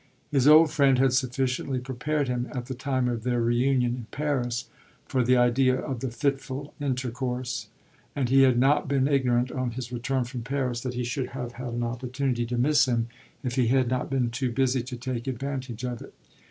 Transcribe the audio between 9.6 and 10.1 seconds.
his